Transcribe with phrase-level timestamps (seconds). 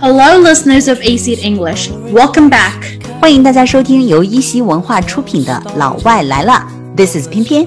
[0.00, 1.90] Hello, listeners of AC English.
[2.12, 3.02] Welcome back.
[3.20, 6.52] 欢迎大家收听由一席文化出品的《老外来了》。
[6.96, 7.66] This is 翩翩。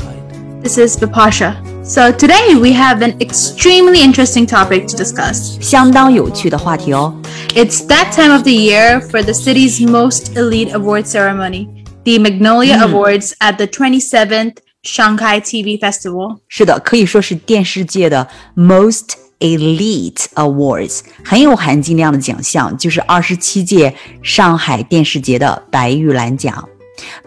[0.63, 1.55] This is Bipasha.
[1.83, 5.59] So today we have an extremely interesting topic to discuss.
[5.59, 7.13] 相当有趣的话题哦。
[7.53, 11.67] It's that time of the year for the city's most elite award ceremony,
[12.05, 12.93] the Magnolia hmm.
[12.93, 16.37] Awards at the 27th Shanghai TV Festival.
[16.47, 26.68] 是的，可以说是电视界的 most elite awards，很有含金量的奖项，就是二十七届上海电视节的白玉兰奖。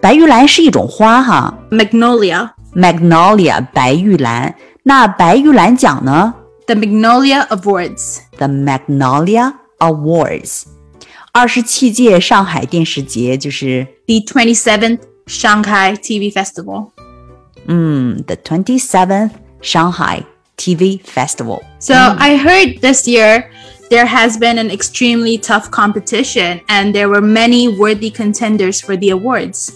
[0.00, 2.50] 白玉兰是一种花哈 Magnolia.
[2.74, 4.54] ，magnolia 白玉兰。
[4.82, 6.34] 那白玉兰奖呢
[6.66, 8.18] The Magnolia Awards.
[8.38, 10.62] ？The Magnolia Awards。
[11.32, 16.90] 二十七届上海电视节就是， The 27th Shanghai TV Festival.
[17.66, 19.30] 嗯，the twenty seventh
[19.62, 20.22] Shanghai
[20.56, 21.62] TV Festival。
[21.78, 23.44] So I heard this year
[23.88, 29.10] there has been an extremely tough competition and there were many worthy contenders for the
[29.10, 29.70] awards.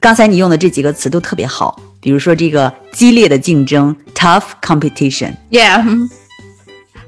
[0.00, 5.82] 刚才你用的这几个词都特别好，比如说这个激烈的竞争 （tough competition）， Yeah.
[5.82, 6.08] mhm.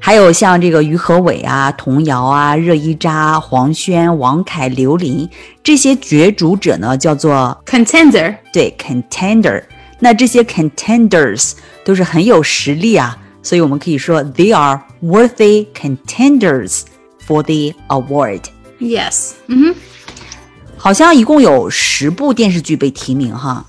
[0.02, 5.28] 还有像这个于和伟啊、童谣啊、热依扎、黄轩、王凯、刘琳
[5.62, 8.36] 这些角逐者呢，叫做 Contender.
[8.50, 9.62] 对 contender。
[10.04, 11.52] 那这些 contenders
[11.84, 16.82] 都是很有实力啊，所以我们可以说 they are worthy contenders
[17.26, 18.42] for the award。
[18.78, 19.32] Yes.
[19.46, 19.74] hmm
[20.76, 23.66] 好像一共有十部电视剧被提名哈。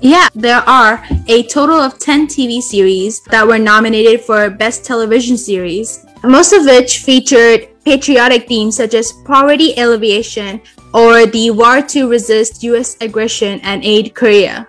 [0.00, 5.36] Yeah, there are a total of 10 TV series that were nominated for Best Television
[5.36, 10.60] Series, most of which featured patriotic themes such as poverty alleviation
[10.92, 14.66] or the war to resist US aggression and aid Korea.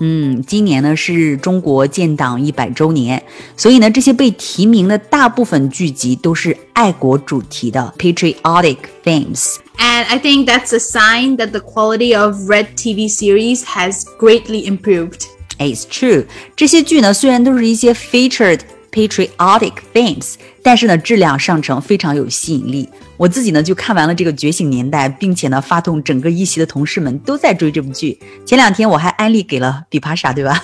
[0.00, 3.22] 嗯，今年呢是中国建党一百周年，
[3.56, 9.54] 所以呢，这些被提名的大部分剧集都是爱国主题的 （patriotic themes）。
[9.78, 14.66] And I think that's a sign that the quality of Red TV series has greatly
[14.66, 15.20] improved.
[15.58, 16.24] It's true，
[16.56, 18.60] 这些剧呢虽然都是一些 featured
[18.92, 22.88] patriotic themes，但是呢质量上乘，非常有吸引力。
[23.16, 28.18] 我自己呢就看完了这个《觉醒年代》，并且呢发动整个一席的同事们都在追这部剧。
[28.44, 30.62] 前两天我还安利给了比帕莎，对吧？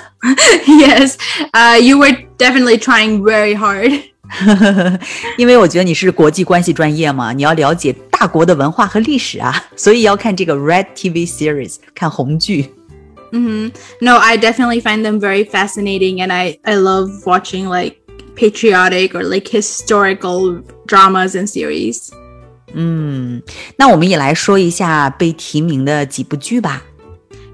[0.66, 1.14] yes,
[1.53, 4.00] uh, you were definitely trying very hard.
[5.36, 12.72] 因为我觉得你是国际关系专业嘛，你要了解大国的文化和历史啊，所以要看这个 Red TV series，看红剧。
[13.32, 17.97] No, I definitely find them very fascinating and I, I love watching like
[18.34, 22.10] patriotic or like historical dramas and series.
[23.76, 26.82] 那我们也来说一下被提名的几部剧吧。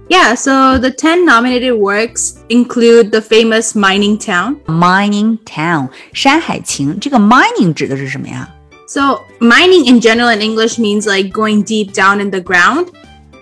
[0.08, 4.56] Yeah, so the 10 nominated works include the famous Mining Town.
[4.66, 8.48] Mining Town 山海情，这个 mining 指的是什么呀？
[8.86, 12.86] So, mining in general in English means like going deep down in the ground.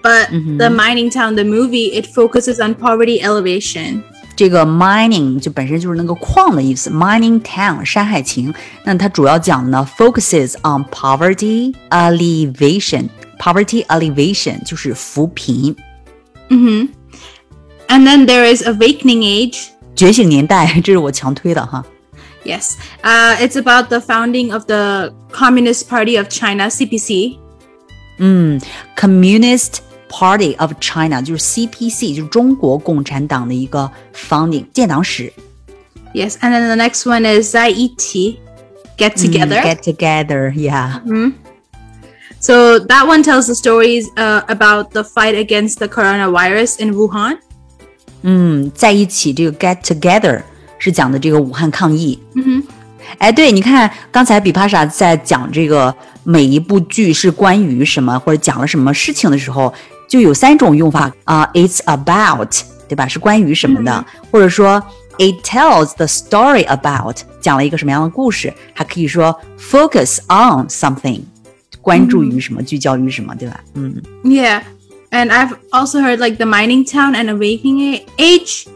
[0.03, 4.03] But the Mining Town, the movie, it focuses on poverty elevation.
[4.39, 8.53] 这个 mining 就本身就是那个矿的意思，mining town 山海情。
[8.85, 15.77] 那它主要讲的呢，focuses on poverty alleviation。poverty alleviation 就是扶贫。
[16.49, 16.89] And
[17.89, 19.69] then there is Awakening Age.
[19.95, 21.85] 觉醒年代，这是我强推的哈。
[22.45, 27.39] Yes, uh, it's about the founding of the Communist Party of China, CPC.
[28.97, 35.33] Communist Party of China 就是 CPC，就是中国共产党的一个 founding 建党史。
[36.15, 38.37] Yes, and then the next one is Zaiti,
[38.97, 39.61] Get Together.
[39.61, 41.01] Get together, yeah.
[42.39, 47.39] so that one tells the stories uh, about the fight against the coronavirus in Wuhan.
[48.23, 50.43] 嗯，在一起这个 get together
[50.79, 52.19] 是讲的这个武汉抗疫。
[52.35, 52.63] 嗯
[53.19, 59.73] 哎，对，你看刚才比帕莎在讲这个每一部剧是关于什么或者讲了什么事情的时候，
[60.09, 62.51] 就有三种用法啊、i t s about，
[62.89, 63.09] 对吧？
[63.09, 64.83] 是关于什么的，或者说
[65.19, 71.21] it tells the story about，讲了一个什么样的故事，还可以说 focus on something，
[71.81, 73.61] 关注于什么，聚焦于什么，对吧？
[73.75, 74.01] 嗯。
[74.25, 74.63] Yeah,
[75.11, 78.67] and I've also heard like the Mining Town and Awakening A- Age.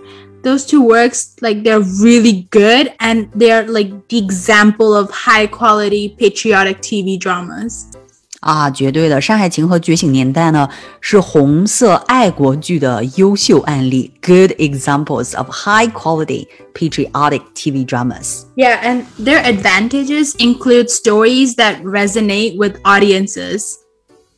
[0.44, 6.14] Those two works, like they're really good, and they're like the example of high quality
[6.16, 7.86] patriotic TV dramas.
[8.42, 10.68] 啊，绝对的，《山海情》和《觉醒年代》呢
[11.00, 18.42] 是红色爱国剧的优秀案例，good examples of high quality patriotic TV dramas。
[18.54, 23.72] Yeah, and their advantages include stories that resonate with audiences.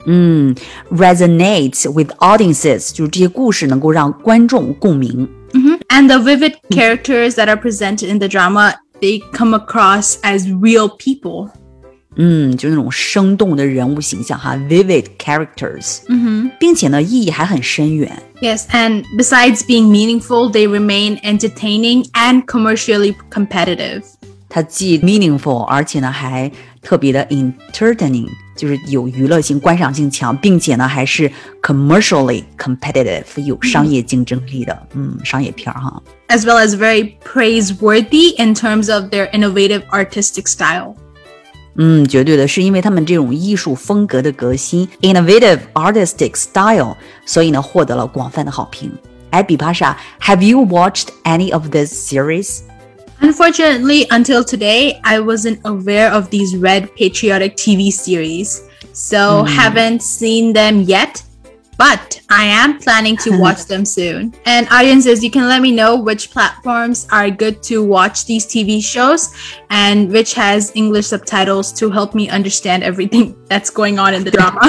[0.07, 0.57] 嗯，
[0.91, 5.29] resonate with audiences，就是这些故事能够让观众共鸣。
[5.91, 10.89] And the vivid characters that are presented in the drama, they come across as real
[10.89, 11.51] people.
[12.17, 18.11] 嗯，就那种生动的人物形象哈，vivid characters，嗯哼，并且呢，意义还很深远。
[18.41, 24.03] Yes, and besides being meaningful, they remain entertaining and commercially competitive.
[24.49, 26.51] 它既 meaningful，而且呢还
[26.83, 28.27] 特别的 entertaining，
[28.57, 31.31] 就是有娱乐性、观赏性强，并且呢还是
[31.63, 36.03] commercially competitive，有商业竞争力的，嗯，商业片儿哈。
[36.27, 40.97] As well as very praiseworthy in terms of their innovative artistic style.
[41.77, 48.91] 嗯，绝对的，是因为他们这种艺术风格的革新，innovative artistic style，所以呢获得了广泛的好评。
[49.31, 52.59] 哎，比帕莎，Have you watched any of this series?
[53.21, 58.61] Unfortunately, until today, I wasn't aware of these red patriotic TV series,
[58.93, 59.47] so mm.
[59.47, 61.23] haven't seen them yet
[61.77, 64.35] but I am planning to watch them soon.
[64.45, 68.83] And audiences, you can let me know which platforms are good to watch these TV
[68.83, 69.31] shows
[69.71, 74.31] and which has English subtitles to help me understand everything that's going on in the
[74.31, 74.61] drama.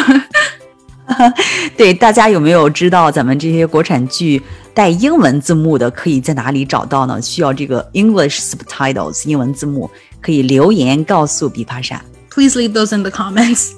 [1.76, 4.42] 对，大家有没有知道咱们这些国产剧
[4.74, 7.22] 带英文字幕的可以在哪里找到呢？
[7.22, 9.92] 需要这个 English subtitles 英文字幕，
[10.22, 12.02] 可以留言告诉比帕莎。
[12.30, 13.72] Please leave those in the comments.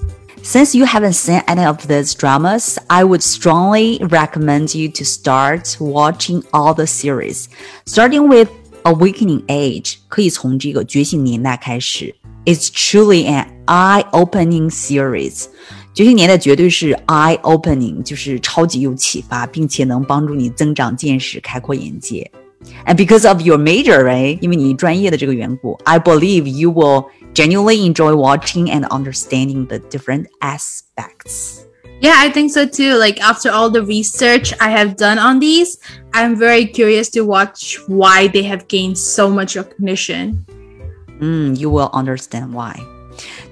[0.47, 5.77] Since you haven't seen any of these dramas, I would strongly recommend you to start
[5.79, 7.45] watching all the series,
[7.85, 8.49] starting with
[8.83, 9.95] Awakening Age.
[10.09, 12.13] 可以从这个觉醒年代开始。
[12.45, 15.45] It's truly an eye-opening series.
[15.93, 22.29] 觉醒年代绝对是 eye-opening，就是超级有启发，并且能帮助你增长见识、开阔眼界。
[22.85, 24.37] And because of your major, right?
[24.41, 31.65] 因为你专业的这个缘故，I believe you will genuinely enjoy watching and understanding the different aspects.
[32.01, 32.95] Yeah, I think so too.
[32.95, 35.77] Like after all the research I have done on these,
[36.13, 40.45] I'm very curious to watch why they have gained so much recognition.
[41.21, 42.75] Mm, you will understand why.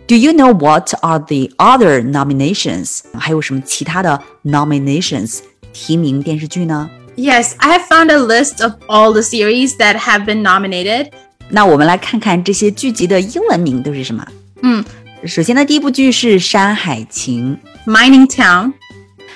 [0.08, 3.04] Do you know what are the other nominations?
[3.14, 5.40] 还有什么其他的 nominations
[5.72, 6.90] 提名电视剧呢？
[7.16, 11.12] Yes, I have found a list of all the series that have been nominated.
[11.49, 14.27] 那我们来看看这些剧集的英文名都是什么？
[14.63, 14.85] 嗯，
[15.25, 17.57] 首先呢，第一部剧是《山海情》
[17.91, 18.73] （Mining Town），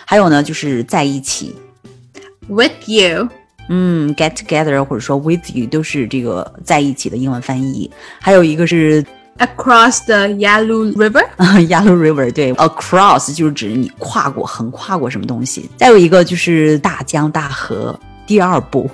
[0.05, 1.55] 还有呢就是在一起
[2.49, 3.29] （With You）。
[3.69, 7.89] 嗯，Get Together 或者说 With You 都是这个在一起的英文翻译。
[8.21, 9.05] 还有一个是
[9.39, 11.25] Across the Yalu River。
[11.39, 15.71] Yalu River 对，Across 就是指你跨过、横跨过什么东西。
[15.77, 17.97] 再有一个就是大江大河
[18.27, 18.91] 第二部。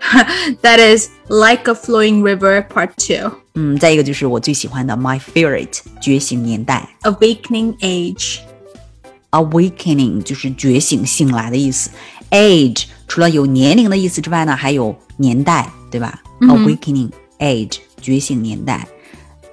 [0.61, 3.31] that is like a flowing river part two.
[3.55, 11.89] 嗯，再一个就是我最喜欢的 My Favorite 觉醒年代 Awakening Age。Awakening 就是觉醒、醒来的意思。
[12.31, 16.49] Age 除了有年龄的意思之外呢，还有年代，对吧、嗯、？
[16.49, 18.87] Awakening Age 觉醒年代。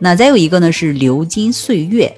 [0.01, 2.17] 那再有一个呢是流金岁月，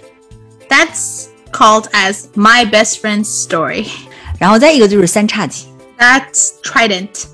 [0.68, 3.86] That's called as My Best Friend's Story。
[4.38, 5.66] 然后再一个就是三叉戟，
[5.98, 7.24] That's Trident。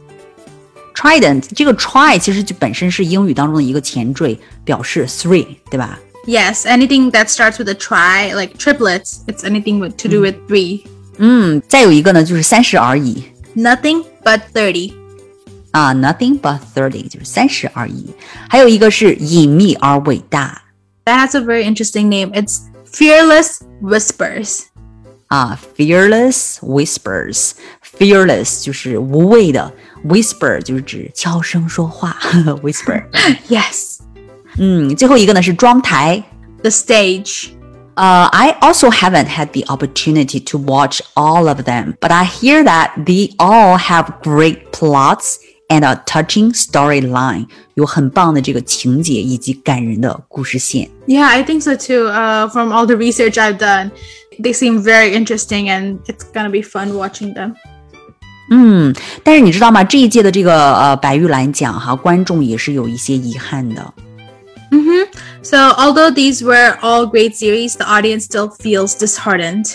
[1.01, 5.99] Trident 这个 try 其实就本身是英语当中的一个前缀，表示 three，对吧？
[6.27, 10.83] Yes, anything that starts with a try, like triplets, it's anything with to do with three.
[11.19, 13.25] 嗯，再有一个呢，就是三十而已。
[13.55, 14.93] Nothing but thirty.
[15.71, 18.07] 啊，nothing but thirty 就是三十而已。
[18.49, 20.63] 还有一个是隐秘而伟大。
[21.05, 22.33] That has a very interesting name.
[22.33, 24.65] It's Fearless Whispers.
[25.32, 27.52] 啊，fearless whispers。
[27.98, 29.72] fearless 就是无畏的
[30.06, 32.18] ，whisper 就是指悄声说话
[32.62, 33.02] ，whisper。
[33.48, 34.00] Yes。
[34.58, 36.22] 嗯，最后一个呢是装台
[36.62, 37.48] ，the stage。
[37.96, 42.92] Uh, I also haven't had the opportunity to watch all of them, but I hear that
[43.06, 45.36] they all have great plots
[45.70, 47.48] and a touching storyline.
[47.76, 50.90] 有很棒的这个情节以及感人的故事线.
[51.08, 52.08] Yeah, I think so too.
[52.10, 53.92] Uh, from all the research I've done,
[54.41, 57.55] they seem very interesting, and it's gonna be fun watching them.
[58.51, 58.95] 嗯，
[59.25, 59.83] 但是你知道吗？
[59.83, 63.95] 这一届的这个呃白玉兰奖哈，观众也是有一些遗憾的。
[64.71, 65.09] 嗯哼，
[65.43, 69.75] So although these were all great series, the audience still feels disheartened.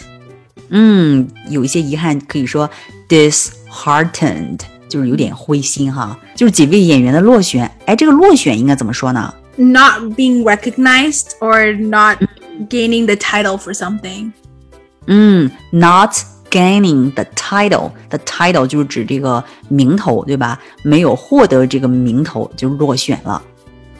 [0.69, 2.69] 嗯，有一些遗憾，可以说
[3.09, 6.17] disheartened，就是有点灰心哈。
[6.35, 9.33] 就是几位演员的落选，哎，这个落选应该怎么说呢？
[9.57, 12.19] Not being recognized or not
[12.69, 14.31] gaining the title for something.
[15.07, 16.15] 嗯，not
[16.49, 20.59] gaining the title，the title 就是指这个名头，对吧？
[20.83, 23.41] 没有获得这个名头就落选了。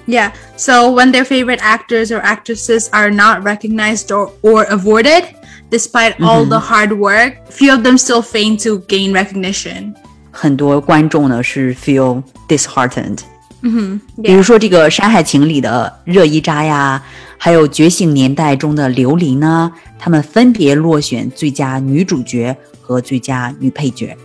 [0.08, 5.26] Yeah, so when their favorite actors or actresses are not recognized or, or awarded,
[5.70, 6.50] despite all mm -hmm.
[6.50, 9.94] the hard work, few of them still fail to gain recognition.
[10.32, 13.20] 很多观众呢是 feel disheartened.
[13.69, 17.03] 嗯，比如说这个《山海情》里的热依扎呀，
[17.37, 24.17] 还有《觉醒年代》中的刘琳呢，她们分别落选最佳女主角和最佳女配角。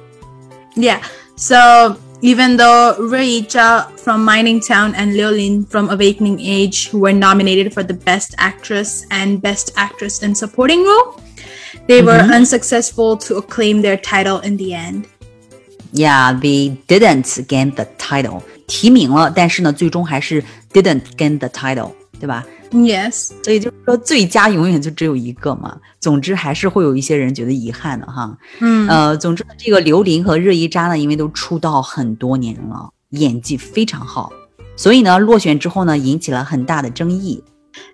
[0.76, 1.00] Yeah,
[1.36, 7.74] so even though Ruija from Mining Town and Liu Lin from Awakening Age were nominated
[7.74, 11.20] for the Best Actress and Best Actress in Supporting Role,
[11.88, 12.32] they were hmm.
[12.32, 15.08] unsuccessful to claim their title in the end.
[15.92, 18.44] Yeah, they didn't gain the title.
[18.71, 22.45] 提名了，但是呢，最终还是 didn't gain the title，对吧？
[22.73, 25.79] Yes，所以就是说最佳永远就只有一个嘛。
[26.01, 28.37] 总之还是会有一些人觉得遗憾的哈。
[28.61, 34.33] 嗯，呃，总之这个刘琳和热依扎呢，因为都出道很多年了，演技非常好，
[34.77, 37.43] 所以呢落选之后呢，引起了很大的争议。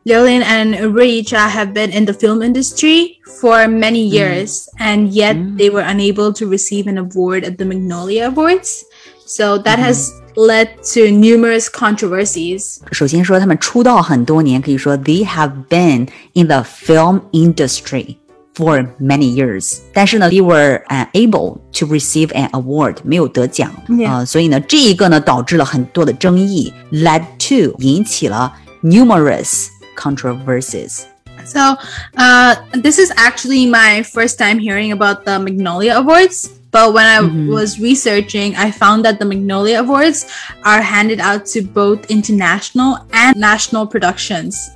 [0.05, 4.81] Liu Lin and Ruicha have been in the film industry for many years, mm.
[4.81, 5.57] and yet mm.
[5.57, 8.85] they were unable to receive an award at the Magnolia Awards.
[9.27, 9.85] So that mm.
[9.85, 12.79] has led to numerous controversies.
[12.91, 18.17] 首先说他们出道很多年，可以说 they have been in the film industry
[18.55, 23.71] for many years，但是呢，they were unable to receive an award，没有得奖
[24.07, 28.53] 啊、呃，所以呢，这一个呢导致了很多的争议，led to 引起了
[28.83, 31.05] numerous controversies.
[31.48, 31.76] So,
[32.18, 36.60] uh, this is actually my first time hearing about the Magnolia Awards.
[36.72, 37.48] But when I mm-hmm.
[37.48, 40.28] was researching, I found that the Magnolia Awards
[40.66, 44.72] are handed out to both international and national productions.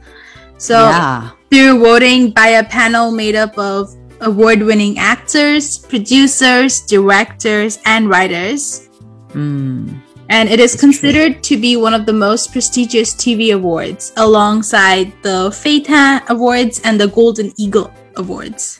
[0.57, 1.31] So, yeah.
[1.51, 8.87] through voting by a panel made up of award winning actors, producers, directors, and writers.
[9.33, 9.99] Mm
[10.31, 11.57] and it is That's considered true.
[11.57, 17.07] to be one of the most prestigious TV awards, alongside the Feitian Awards and the
[17.07, 18.77] Golden Eagle Awards.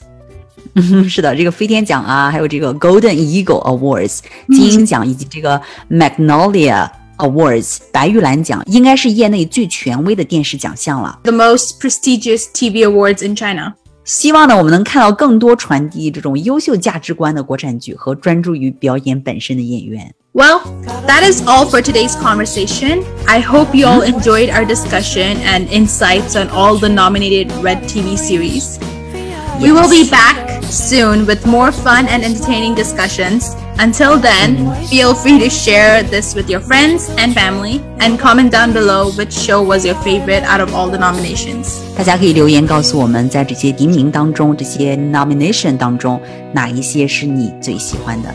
[1.10, 11.20] 是的，这个飞天奖啊，还有这个 Golden Eagle Awards 金鹰奖，以及这个 Magnolia Awards 白玉兰奖，应该是业内最权威的电视奖项了。
[11.24, 13.74] The most prestigious TV awards in China.
[14.05, 20.15] 希望呢，我们能看到更多传递这种优秀价值观的国产剧和专注于表演本身的演员。
[20.33, 20.61] Well,
[21.07, 23.03] that is all for today's conversation.
[23.27, 28.17] I hope you all enjoyed our discussion and insights on all the nominated Red TV
[28.17, 28.79] series.
[29.13, 29.61] Yes.
[29.61, 33.57] We will be back soon with more fun and entertaining discussions.
[33.78, 38.74] Until then, feel free to share this with your friends and family and comment down
[38.74, 41.80] below which show was your favorite out of all the nominations.
[41.98, 46.22] 大家可以留言告诉我们，在这些提名当中，这些 nomination 当中，
[46.54, 48.30] 哪一些是你最喜欢的。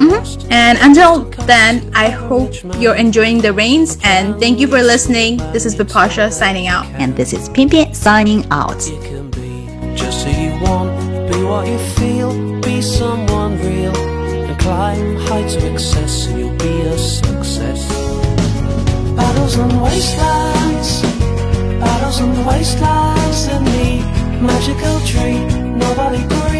[0.00, 0.22] Mm -hmm.
[0.50, 5.40] And until then, I hope you're enjoying the rains and thank you for listening.
[5.52, 6.86] This is Bipasha signing out.
[6.98, 8.82] And this is Pianpian signing out.
[15.60, 17.88] cosmic and you'll be a success.
[19.16, 21.02] Battles on wastelands,
[21.80, 25.38] battles on wastelands and the magical tree,
[25.76, 26.55] nobody breathes.